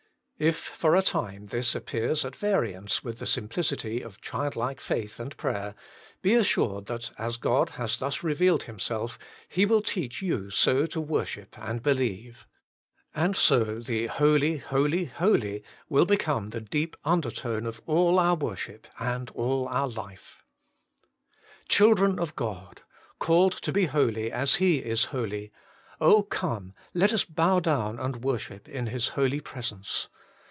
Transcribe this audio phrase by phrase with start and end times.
[0.41, 4.41] If for a time this appears at variance with the simplicity of B 114 HOLY
[4.41, 4.55] IN CHKIST.
[4.55, 5.75] childlike faith and prayer,
[6.23, 10.99] be assured that as God has thus revealed Himself, He will teach you so to
[10.99, 12.47] worship and believe.
[13.13, 18.87] And so the Holy, holy, holy will become the deep undertone of all our worship
[18.97, 20.43] and all our life.
[21.69, 22.81] Children of God!
[23.19, 25.51] called to be holy as He is holy,
[25.99, 30.09] oh, come let us bow down and worship in His holy presence